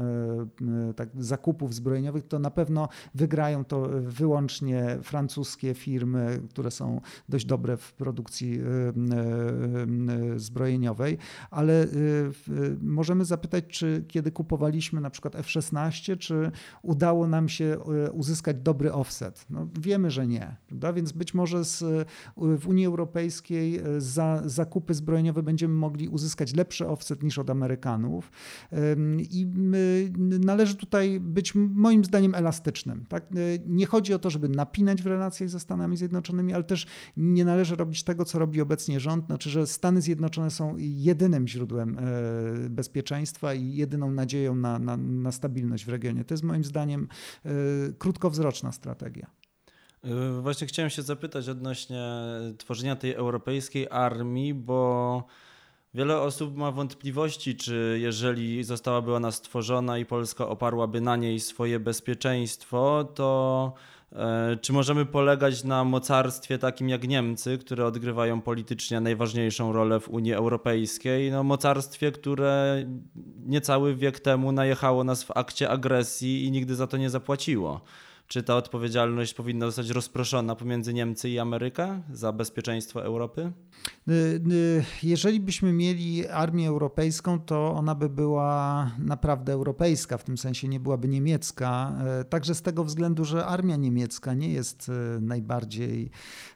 tak, 0.95 1.09
zakupów 1.17 1.73
zbrojeniowych, 1.73 2.27
to 2.27 2.39
na 2.39 2.51
pewno 2.51 2.89
wygrają 3.15 3.65
to 3.65 3.89
wyłącznie 4.01 4.97
francuskie 5.03 5.73
firmy, 5.73 6.41
które 6.49 6.71
są 6.71 7.01
dość 7.29 7.45
dobre 7.45 7.77
w 7.77 7.93
produkcji 7.93 8.59
y, 8.59 8.63
y, 8.63 10.33
y, 10.33 10.39
zbrojeniowej, 10.39 11.17
ale 11.51 11.87
możemy 12.81 13.23
zapytać, 13.25 13.65
czy 13.68 14.06
kiedy 14.08 14.32
kupowaliśmy 14.32 15.01
na 15.01 15.10
przykład 15.10 15.36
F-16, 15.36 16.18
czy 16.18 16.51
udało 16.82 17.27
nam 17.27 17.50
się 17.50 17.80
uzyskać 18.13 18.58
dobry 18.58 18.94
offset? 18.94 19.46
No, 19.50 19.68
wiemy, 19.82 20.12
że 20.12 20.27
nie, 20.27 20.56
prawda? 20.68 20.94
więc 20.94 21.12
być 21.12 21.34
może 21.34 21.65
z, 21.65 22.08
w 22.38 22.68
Unii 22.68 22.86
Europejskiej 22.86 23.82
za 23.98 24.42
zakupy 24.46 24.94
zbrojeniowe 24.94 25.44
będziemy 25.44 25.74
mogli 25.74 26.08
uzyskać 26.08 26.56
lepszy 26.56 26.88
offset 26.88 27.24
niż 27.24 27.39
od 27.39 27.50
Amerykanów 27.50 28.32
i 29.32 29.48
należy 30.39 30.75
tutaj 30.75 31.20
być 31.20 31.56
moim 31.56 32.06
zdaniem 32.06 32.36
elastyczny 32.36 32.63
elastycznym. 32.63 33.06
Tak? 33.10 33.24
Nie 33.68 33.86
chodzi 33.86 34.13
o 34.13 34.20
to, 34.20 34.30
żeby 34.30 34.50
napinać 34.50 35.01
w 35.01 35.08
relacjach 35.08 35.50
ze 35.50 35.60
Stanami 35.60 35.98
Zjednoczonymi, 35.98 36.53
ale 36.53 36.63
też 36.63 36.88
nie 37.18 37.46
należy 37.46 37.75
robić 37.75 38.03
tego, 38.03 38.25
co 38.25 38.39
robi 38.39 38.62
obecnie 38.62 39.00
rząd, 39.00 39.25
znaczy, 39.25 39.50
że 39.50 39.68
Stany 39.68 40.01
Zjednoczone 40.01 40.51
są 40.51 40.75
jedynym 40.77 41.48
źródłem 41.48 42.00
y, 42.65 42.70
bezpieczeństwa 43.13 43.53
i 43.53 43.75
jedyną 43.75 44.12
nadzieją 44.12 44.55
na, 44.55 44.79
na, 44.79 44.98
na 44.98 45.32
stabilność 45.32 45.86
w 45.86 45.89
regionie. 45.89 46.24
To 46.24 46.34
jest 46.34 46.43
moim 46.43 46.63
zdaniem 46.63 47.08
y, 47.46 47.93
krótkowzroczna 48.00 48.72
strategia. 48.72 49.27
Właśnie 50.41 50.67
chciałem 50.67 50.89
się 50.89 51.01
zapytać 51.01 51.50
odnośnie 51.50 52.03
tworzenia 52.58 52.96
tej 52.96 53.13
europejskiej 53.13 53.88
armii, 53.89 54.53
bo 54.53 55.24
Wiele 55.96 56.22
osób 56.22 56.55
ma 56.55 56.72
wątpliwości, 56.72 57.55
czy 57.55 57.98
jeżeli 58.01 58.63
zostałaby 58.63 59.15
ona 59.15 59.32
stworzona 59.32 59.98
i 59.98 60.05
Polska 60.05 60.48
oparłaby 60.48 61.01
na 61.01 61.15
niej 61.15 61.39
swoje 61.39 61.79
bezpieczeństwo, 61.79 63.03
to 63.15 63.74
e, 63.74 64.02
czy 64.62 64.74
możemy 64.74 65.05
polegać 65.05 65.63
na 65.63 65.84
mocarstwie 65.84 66.58
takim 66.58 66.89
jak 66.89 67.08
Niemcy, 67.08 67.58
które 67.58 67.86
odgrywają 67.86 68.41
politycznie 68.41 69.01
najważniejszą 69.01 69.74
rolę 69.74 70.00
w 70.00 70.10
Unii 70.10 70.34
Europejskiej? 70.34 71.32
No, 71.32 71.43
mocarstwie, 71.43 72.12
które 72.12 72.84
niecały 73.46 73.96
wiek 73.96 74.20
temu 74.20 74.51
najechało 74.51 75.03
nas 75.03 75.24
w 75.24 75.32
akcie 75.38 75.70
agresji 75.70 76.46
i 76.46 76.51
nigdy 76.51 76.75
za 76.75 76.88
to 76.88 76.98
nie 76.98 77.10
zapłaciło. 77.10 77.82
Czy 78.33 78.43
ta 78.43 78.55
odpowiedzialność 78.55 79.33
powinna 79.33 79.65
zostać 79.65 79.89
rozproszona 79.89 80.55
pomiędzy 80.55 80.93
Niemcy 80.93 81.29
i 81.29 81.39
Amerykę 81.39 82.01
za 82.13 82.31
bezpieczeństwo 82.31 83.03
Europy? 83.03 83.51
Y, 84.07 84.11
y, 84.51 84.83
jeżeli 85.03 85.39
byśmy 85.39 85.73
mieli 85.73 86.27
armię 86.27 86.67
europejską, 86.67 87.39
to 87.39 87.73
ona 87.73 87.95
by 87.95 88.09
była 88.09 88.91
naprawdę 88.99 89.53
europejska, 89.53 90.17
w 90.17 90.23
tym 90.23 90.37
sensie 90.37 90.67
nie 90.67 90.79
byłaby 90.79 91.07
niemiecka. 91.07 91.95
Y, 92.21 92.25
także 92.25 92.55
z 92.55 92.61
tego 92.61 92.83
względu, 92.83 93.25
że 93.25 93.45
armia 93.45 93.75
niemiecka 93.75 94.33
nie 94.33 94.49
jest 94.49 94.91
najbardziej 95.21 96.11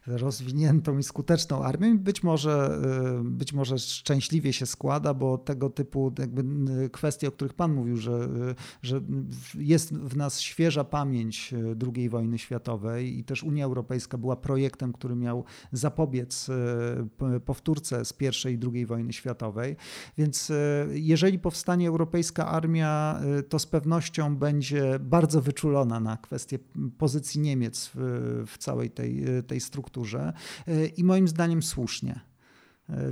rozwiniętą 0.06 0.98
i 0.98 1.02
skuteczną 1.02 1.64
armią. 1.64 1.98
Być 1.98 2.22
może, 2.22 2.80
być 3.24 3.52
może 3.52 3.78
szczęśliwie 3.78 4.52
się 4.52 4.66
składa, 4.66 5.14
bo 5.14 5.38
tego 5.38 5.70
typu 5.70 6.12
jakby 6.18 6.44
kwestie, 6.90 7.28
o 7.28 7.32
których 7.32 7.54
Pan 7.54 7.74
mówił, 7.74 7.96
że, 7.96 8.28
że 8.82 9.00
jest 9.58 9.94
w 9.94 10.16
nas 10.16 10.40
świeża 10.40 10.84
pamięć 10.84 11.54
II 11.96 12.08
wojny 12.08 12.38
światowej 12.38 13.18
i 13.18 13.24
też 13.24 13.42
Unia 13.42 13.64
Europejska 13.64 14.18
była 14.18 14.36
projektem, 14.36 14.92
który 14.92 15.16
miał 15.16 15.44
zapobiec 15.72 16.50
powtórce 17.44 18.04
z 18.04 18.14
I 18.20 18.52
i 18.52 18.58
II 18.72 18.86
wojny 18.86 19.12
światowej. 19.12 19.76
Więc 20.18 20.50
e, 20.50 20.54
jeżeli 20.92 21.38
powstanie 21.38 21.88
europejska 21.88 22.46
armia, 22.46 23.20
e, 23.38 23.42
to 23.42 23.58
z 23.58 23.66
pewnością 23.66 24.36
będzie 24.36 24.98
bardzo 25.00 25.40
wyczulona 25.42 26.00
na 26.00 26.16
kwestię 26.16 26.58
pozycji 26.98 27.40
Niemiec 27.40 27.90
w, 27.94 28.44
w 28.46 28.58
całej 28.58 28.90
tej, 28.90 29.24
tej 29.46 29.60
strukturze 29.60 30.32
e, 30.66 30.86
i 30.86 31.04
moim 31.04 31.28
zdaniem 31.28 31.62
słusznie. 31.62 32.20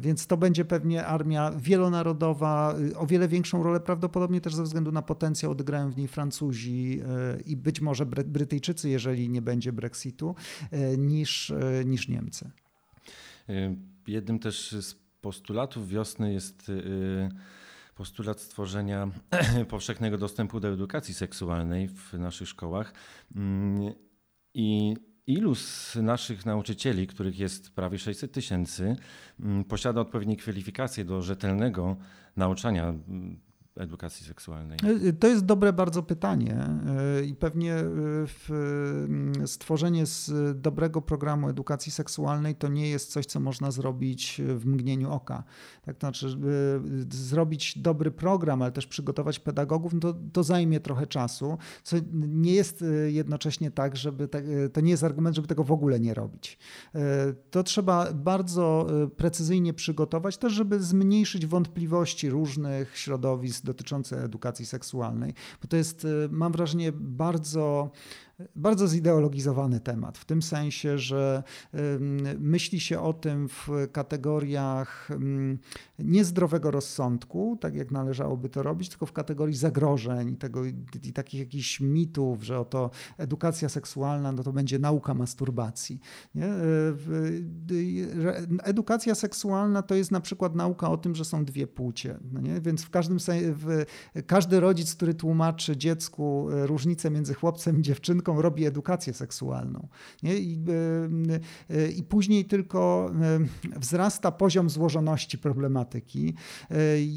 Więc 0.00 0.26
to 0.26 0.37
będzie 0.37 0.64
pewnie 0.64 1.06
armia 1.06 1.50
wielonarodowa, 1.50 2.75
o 2.97 3.06
wiele 3.06 3.28
większą 3.28 3.62
rolę 3.62 3.80
prawdopodobnie 3.80 4.40
też 4.40 4.54
ze 4.54 4.62
względu 4.62 4.92
na 4.92 5.02
potencjał 5.02 5.52
odegrają 5.52 5.90
w 5.90 5.97
niej 5.97 6.09
Francuzi 6.09 7.00
i 7.47 7.56
być 7.56 7.80
może 7.80 8.06
Brytyjczycy, 8.06 8.88
jeżeli 8.88 9.28
nie 9.28 9.42
będzie 9.42 9.73
Brexitu, 9.73 10.35
niż, 10.99 11.52
niż 11.85 12.09
Niemcy. 12.09 12.50
Jednym 14.06 14.38
też 14.38 14.73
z 14.73 14.95
postulatów 15.26 15.88
wiosny 15.88 16.33
jest 16.33 16.68
y, 16.68 17.28
postulat 17.95 18.40
stworzenia 18.40 19.09
powszechnego 19.68 20.18
dostępu 20.18 20.61
do 20.61 20.68
edukacji 20.68 21.14
seksualnej 21.14 21.88
w 21.88 22.12
naszych 22.12 22.49
szkołach. 22.49 22.95
Mm, 23.37 23.92
I 24.54 24.95
ilu 25.26 25.54
z 25.54 25.97
naszych 25.97 26.47
nauczycieli, 26.47 27.06
których 27.06 27.38
jest 27.38 27.71
prawie 27.71 27.99
600 27.99 28.33
tysięcy, 28.33 28.97
mm, 29.40 29.64
posiada 29.64 30.00
odpowiednie 30.00 30.37
kwalifikacje 30.37 31.04
do 31.04 31.23
rzetelnego 31.23 31.97
nauczania 32.37 32.95
edukacji 33.76 34.26
seksualnej? 34.26 34.78
E, 35.09 35.12
to 35.12 35.28
jest 35.28 35.45
dobre 35.45 35.73
bardzo 35.73 36.02
pytanie 36.02 36.68
e, 37.18 37.25
i 37.25 37.35
pewnie 37.35 37.75
e, 37.75 39.47
stworzenie 39.47 40.06
z 40.06 40.30
dobrego 40.61 41.02
programu 41.02 41.49
edukacji 41.49 41.92
seksualnej 41.92 42.54
to 42.54 42.68
nie 42.68 42.88
jest 42.88 43.12
coś, 43.12 43.26
co 43.26 43.40
można 43.40 43.71
zrobić 43.71 44.40
w 44.56 44.66
mgnieniu 44.66 45.12
oka. 45.12 45.45
Tak, 45.83 45.97
to 45.97 46.00
znaczy, 46.00 46.37
zrobić 47.11 47.78
dobry 47.78 48.11
program, 48.11 48.62
ale 48.62 48.73
też 48.73 48.87
przygotować 48.87 49.38
pedagogów, 49.38 49.95
no 49.95 50.00
to, 50.00 50.14
to 50.33 50.42
zajmie 50.42 50.80
trochę 50.80 51.06
czasu, 51.06 51.59
co 51.83 51.97
nie 52.12 52.52
jest 52.52 52.85
jednocześnie 53.06 53.71
tak, 53.71 53.97
żeby 53.97 54.28
te, 54.28 54.68
to 54.68 54.80
nie 54.80 54.90
jest 54.90 55.04
argument, 55.04 55.37
żeby 55.37 55.49
tego 55.49 55.64
w 55.64 55.73
ogóle 55.73 56.00
nie 56.00 56.14
robić. 56.14 56.59
To 57.50 57.62
trzeba 57.62 58.12
bardzo 58.12 58.87
precyzyjnie 59.16 59.75
przygotować, 59.75 60.38
też 60.38 60.52
żeby 60.52 60.80
zmniejszyć 60.80 61.47
wątpliwości 61.47 62.30
różnych 62.30 62.99
środowisk 62.99 63.65
dotyczące 63.66 64.25
edukacji 64.25 64.66
seksualnej, 64.66 65.35
bo 65.62 65.68
to 65.68 65.76
jest, 65.76 66.04
y, 66.04 66.28
mam 66.30 66.52
wrażenie, 66.52 66.92
bardzo 66.92 67.90
bardzo 68.57 68.88
zideologizowany 68.88 69.81
temat, 69.81 70.19
w 70.19 70.25
tym 70.25 70.43
sensie, 70.43 70.99
że 70.99 71.43
myśli 72.38 72.81
się 72.81 73.00
o 73.00 73.12
tym 73.12 73.49
w 73.49 73.69
kategoriach 73.93 75.09
niezdrowego 75.99 76.71
rozsądku, 76.71 77.59
tak 77.61 77.75
jak 77.75 77.90
należałoby 77.90 78.49
to 78.49 78.62
robić, 78.62 78.88
tylko 78.88 79.07
w 79.07 79.12
kategorii 79.12 79.55
zagrożeń 79.55 80.37
tego, 80.37 80.64
i 81.02 81.12
takich 81.12 81.40
jakichś 81.40 81.81
mitów, 81.81 82.43
że 82.43 82.61
oto 82.61 82.90
edukacja 83.19 83.69
seksualna 83.69 84.33
no 84.33 84.43
to 84.43 84.52
będzie 84.52 84.78
nauka 84.78 85.14
masturbacji. 85.14 86.00
Nie? 86.35 86.49
Edukacja 88.62 89.14
seksualna 89.14 89.83
to 89.83 89.95
jest 89.95 90.11
na 90.11 90.21
przykład 90.21 90.55
nauka 90.55 90.90
o 90.90 90.97
tym, 90.97 91.14
że 91.14 91.25
są 91.25 91.45
dwie 91.45 91.66
płcie. 91.66 92.19
No 92.33 92.40
nie? 92.40 92.61
Więc 92.61 92.83
w 92.83 92.90
każdym 92.90 93.21
sensie, 93.21 93.55
każdy 94.26 94.61
rodzic, 94.61 94.95
który 94.95 95.14
tłumaczy 95.14 95.76
dziecku 95.76 96.49
e, 96.50 96.66
różnicę 96.66 97.11
między 97.11 97.35
chłopcem 97.35 97.78
i 97.78 97.83
dziewczynką, 97.83 98.25
nauczycielką 98.26 98.42
robi 98.42 98.66
edukację 98.66 99.12
seksualną. 99.12 99.88
Nie? 100.23 100.37
I, 100.37 100.59
I 101.97 102.02
później 102.02 102.45
tylko 102.45 103.11
wzrasta 103.76 104.33
poziom 104.33 104.71
złożoności 104.71 105.38
problematyki. 105.38 106.35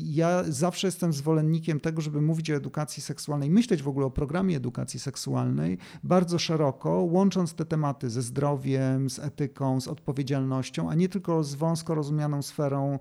Ja 0.04 0.44
zawsze 0.48 0.88
jestem 0.88 1.14
zwolennikiem 1.14 1.80
tego, 1.80 2.02
żeby 2.02 2.22
mówić 2.22 2.52
o 2.52 2.56
edukacji 2.56 3.04
seksualnej, 3.04 3.50
myśleć 3.50 3.84
w 3.84 3.88
ogóle 3.88 4.06
o 4.06 4.12
programie 4.12 4.58
edukacji 4.58 5.00
seksualnej 5.00 5.78
bardzo 6.04 6.40
szeroko, 6.40 6.90
łącząc 6.90 7.54
te 7.54 7.66
tematy 7.66 8.10
ze 8.10 8.22
zdrowiem, 8.22 9.10
z 9.10 9.20
etyką, 9.20 9.82
z 9.82 9.88
odpowiedzialnością, 9.88 10.90
a 10.90 10.96
nie 10.96 11.10
tylko 11.10 11.44
z 11.44 11.56
wąsko 11.56 11.96
rozumianą 11.96 12.42
sferą 12.42 13.00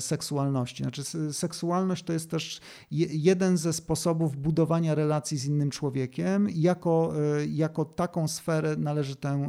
seksualności. 0.00 0.82
Znaczy, 0.82 1.32
seksualność 1.32 2.04
to 2.04 2.12
jest 2.12 2.30
też 2.30 2.60
jeden 2.90 3.56
ze 3.56 3.72
sposobów 3.72 4.36
budowania 4.36 4.94
relacji 4.94 5.38
z 5.38 5.44
innym 5.44 5.70
człowiekiem. 5.70 6.48
Jako, 6.54 6.85
e, 6.90 7.46
jako 7.46 7.84
taką 7.84 8.28
sferę 8.28 8.76
należy 8.76 9.16
ten, 9.16 9.48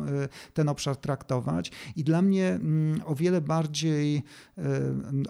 ten 0.53 0.69
obszar 0.69 0.95
traktować. 0.95 1.71
I 1.95 2.03
dla 2.03 2.21
mnie 2.21 2.47
mm, 2.47 3.01
o 3.05 3.15
wiele 3.15 3.41
bardziej 3.41 4.23
e, 4.57 4.61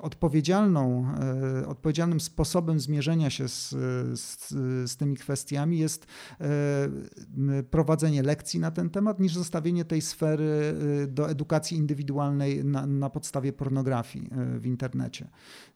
odpowiedzialną, 0.01 1.07
odpowiedzialnym 1.67 2.19
sposobem 2.19 2.79
zmierzenia 2.79 3.29
się 3.29 3.47
z, 3.47 3.69
z, 4.19 4.49
z 4.91 4.97
tymi 4.97 5.17
kwestiami 5.17 5.79
jest 5.79 6.05
prowadzenie 7.69 8.23
lekcji 8.23 8.59
na 8.59 8.71
ten 8.71 8.89
temat, 8.89 9.19
niż 9.19 9.33
zostawienie 9.33 9.85
tej 9.85 10.01
sfery 10.01 10.75
do 11.07 11.29
edukacji 11.29 11.77
indywidualnej 11.77 12.65
na, 12.65 12.87
na 12.87 13.09
podstawie 13.09 13.53
pornografii 13.53 14.29
w 14.59 14.65
internecie. 14.65 15.27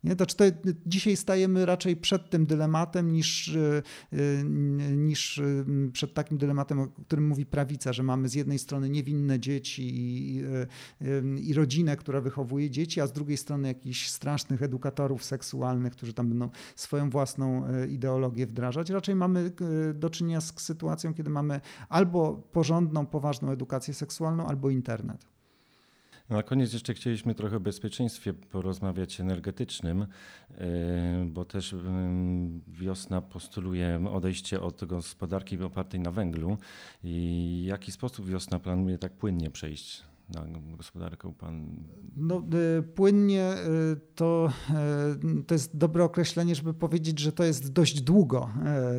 Nie? 0.03 0.15
To, 0.15 0.25
to 0.25 0.43
dzisiaj 0.85 1.17
stajemy 1.17 1.65
raczej 1.65 1.95
przed 1.95 2.29
tym 2.29 2.45
dylematem 2.45 3.11
niż, 3.11 3.57
niż 4.95 5.41
przed 5.93 6.13
takim 6.13 6.20
dylematem, 6.31 6.79
o 6.79 6.87
którym 6.87 7.27
mówi 7.27 7.45
prawica, 7.45 7.93
że 7.93 8.03
mamy 8.03 8.29
z 8.29 8.33
jednej 8.33 8.59
strony 8.59 8.89
niewinne 8.89 9.39
dzieci 9.39 9.91
i, 9.93 10.43
i 11.41 11.53
rodzinę, 11.53 11.97
która 11.97 12.21
wychowuje 12.21 12.69
dzieci, 12.69 13.01
a 13.01 13.07
z 13.07 13.11
drugiej 13.11 13.37
strony 13.37 13.67
jakichś 13.67 14.07
strasznych 14.07 14.63
edukatorów 14.63 15.23
seksualnych, 15.23 15.93
którzy 15.93 16.13
tam 16.13 16.29
będą 16.29 16.49
swoją 16.75 17.09
własną 17.09 17.67
e, 17.67 17.87
ideologię 17.87 18.47
wdrażać. 18.47 18.89
Raczej 18.89 19.15
mamy 19.15 19.51
e, 19.89 19.93
do 19.93 20.09
czynienia 20.09 20.41
z 20.41 20.61
sytuacją, 20.61 21.13
kiedy 21.13 21.29
mamy 21.29 21.61
albo 21.89 22.33
porządną, 22.51 23.05
poważną 23.05 23.51
edukację 23.51 23.93
seksualną, 23.93 24.47
albo 24.47 24.69
internet. 24.69 25.40
Na 26.31 26.43
koniec 26.43 26.73
jeszcze 26.73 26.93
chcieliśmy 26.93 27.35
trochę 27.35 27.57
o 27.57 27.59
bezpieczeństwie 27.59 28.33
porozmawiać 28.33 29.19
energetycznym, 29.19 30.01
e, 30.57 31.25
bo 31.25 31.45
też 31.45 31.75
wiosna 32.67 33.21
postuluje 33.21 34.05
odejście 34.11 34.61
od 34.61 34.85
gospodarki 34.85 35.63
opartej 35.63 35.99
na 35.99 36.11
węglu. 36.11 36.57
I 37.03 37.61
w 37.63 37.67
jaki 37.67 37.91
sposób 37.91 38.29
wiosna 38.29 38.59
planuje 38.59 38.97
tak 38.97 39.13
płynnie 39.13 39.49
przejść 39.49 40.10
na 40.31 40.45
gospodarkę 40.77 41.33
pan? 41.33 41.83
No, 42.15 42.43
y, 42.79 42.83
płynnie 42.83 43.53
y, 43.93 43.99
to, 44.15 44.49
y, 45.39 45.43
to 45.43 45.55
jest 45.55 45.77
dobre 45.77 46.03
określenie, 46.03 46.55
żeby 46.55 46.73
powiedzieć, 46.73 47.19
że 47.19 47.31
to 47.31 47.43
jest 47.43 47.73
dość 47.73 48.01
długo. 48.01 48.49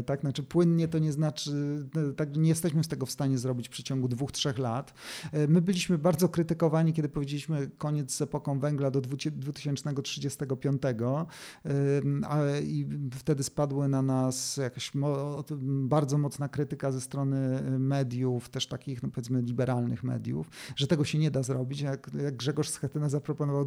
Tak? 0.07 0.21
Znaczy, 0.21 0.43
płynnie 0.43 0.89
to 0.89 0.99
nie 0.99 1.13
znaczy, 1.13 1.51
tak, 2.17 2.37
nie 2.37 2.49
jesteśmy 2.49 2.85
z 2.85 2.89
tego 2.89 3.07
w 3.07 3.11
stanie 3.11 3.39
zrobić 3.39 3.69
w 3.69 3.71
przeciągu 3.71 4.09
dwóch, 4.09 4.33
trzech 4.33 4.59
lat. 4.59 4.95
My 5.49 5.61
byliśmy 5.61 5.99
bardzo 5.99 6.29
krytykowani, 6.29 6.93
kiedy 6.93 7.09
powiedzieliśmy 7.09 7.71
koniec 7.79 8.15
z 8.15 8.23
epoką 8.23 8.59
węgla 8.59 8.91
do 8.91 9.01
2035, 9.01 10.83
a 12.29 12.39
i 12.63 12.87
wtedy 13.15 13.43
spadły 13.43 13.89
na 13.89 14.03
nas 14.03 14.57
jakaś 14.57 14.93
bardzo 15.63 16.19
mocna 16.19 16.49
krytyka 16.49 16.93
ze 16.93 17.01
strony 17.01 17.63
mediów, 17.79 18.49
też 18.49 18.67
takich, 18.67 19.03
no 19.03 19.09
powiedzmy, 19.09 19.43
liberalnych 19.43 20.05
mediów, 20.05 20.51
że 20.77 20.87
tego 20.87 21.05
się 21.05 21.19
nie 21.19 21.22
da 21.31 21.43
zrobić. 21.43 21.81
Jak, 21.81 22.11
jak 22.23 22.37
Grzegorz 22.37 22.69
Schetyna 22.69 23.09
zaproponował 23.09 23.67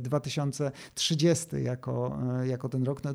2030 0.00 1.46
jako, 1.62 2.18
jako 2.44 2.68
ten 2.68 2.82
rok, 2.82 3.04
no, 3.04 3.14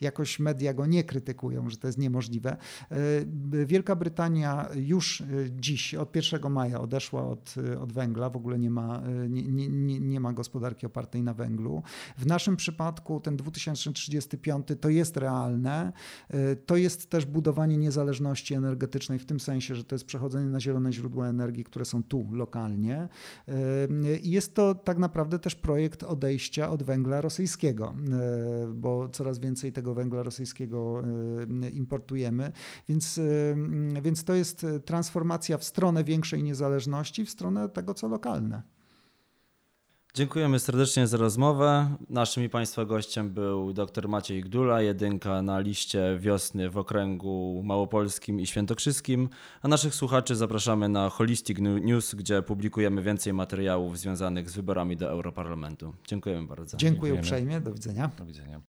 jakoś 0.00 0.38
media 0.38 0.74
go 0.74 0.86
nie 0.86 1.04
krytykują, 1.04 1.70
że 1.70 1.76
to 1.76 1.86
jest 1.86 1.98
niemożliwe. 1.98 2.56
Wielka 3.66 3.96
Brytania 3.96 4.68
już 4.74 5.22
dziś, 5.50 5.94
od 5.94 6.16
1 6.16 6.52
maja 6.52 6.80
odeszła 6.80 7.26
od, 7.26 7.54
od 7.80 7.92
węgla, 7.92 8.30
w 8.30 8.36
ogóle 8.36 8.58
nie 8.58 8.70
ma, 8.70 9.02
nie, 9.28 9.68
nie, 9.68 10.00
nie 10.00 10.20
ma 10.20 10.32
gospodarki 10.32 10.86
opartej 10.86 11.22
na 11.22 11.34
węglu. 11.34 11.82
W 12.18 12.26
naszym 12.26 12.56
przypadku 12.56 13.20
ten 13.20 13.36
2035 13.36 14.66
to 14.80 14.88
jest 14.88 15.16
realne. 15.16 15.92
To 16.66 16.76
jest 16.76 17.10
też 17.10 17.26
budowanie 17.26 17.76
niezależności 17.76 18.54
energetycznej 18.54 19.18
w 19.18 19.26
tym 19.26 19.40
sensie, 19.40 19.74
że 19.74 19.84
to 19.84 19.94
jest 19.94 20.04
przechodzenie 20.04 20.46
na 20.46 20.60
zielone 20.60 20.92
źródła 20.92 21.28
energii, 21.28 21.64
które 21.64 21.77
są 21.84 22.02
tu 22.02 22.28
lokalnie. 22.32 23.08
I 24.22 24.30
jest 24.30 24.54
to 24.54 24.74
tak 24.74 24.98
naprawdę 24.98 25.38
też 25.38 25.54
projekt 25.54 26.02
odejścia 26.02 26.70
od 26.70 26.82
węgla 26.82 27.20
rosyjskiego, 27.20 27.94
bo 28.74 29.08
coraz 29.08 29.38
więcej 29.38 29.72
tego 29.72 29.94
węgla 29.94 30.22
rosyjskiego 30.22 31.02
importujemy, 31.72 32.52
więc, 32.88 33.20
więc 34.02 34.24
to 34.24 34.34
jest 34.34 34.66
transformacja 34.84 35.58
w 35.58 35.64
stronę 35.64 36.04
większej 36.04 36.42
niezależności, 36.42 37.24
w 37.24 37.30
stronę 37.30 37.68
tego, 37.68 37.94
co 37.94 38.08
lokalne. 38.08 38.77
Dziękujemy 40.18 40.58
serdecznie 40.58 41.06
za 41.06 41.16
rozmowę. 41.16 41.96
Naszym 42.10 42.44
i 42.44 42.48
Państwa 42.48 42.84
gościem 42.84 43.30
był 43.30 43.72
dr 43.72 44.08
Maciej 44.08 44.42
Gdula, 44.42 44.82
jedynka 44.82 45.42
na 45.42 45.60
liście 45.60 46.18
wiosny 46.20 46.70
w 46.70 46.78
okręgu 46.78 47.62
małopolskim 47.64 48.40
i 48.40 48.46
świętokrzyskim. 48.46 49.28
A 49.62 49.68
naszych 49.68 49.94
słuchaczy 49.94 50.36
zapraszamy 50.36 50.88
na 50.88 51.08
Holistic 51.08 51.58
News, 51.58 52.14
gdzie 52.14 52.42
publikujemy 52.42 53.02
więcej 53.02 53.32
materiałów 53.32 53.98
związanych 53.98 54.50
z 54.50 54.54
wyborami 54.54 54.96
do 54.96 55.10
Europarlamentu. 55.10 55.94
Dziękujemy 56.06 56.46
bardzo. 56.46 56.76
Dziękuję 56.76 57.14
uprzejmie. 57.14 57.60
Do 57.60 57.72
widzenia. 57.72 58.10
Do 58.18 58.24
widzenia. 58.24 58.60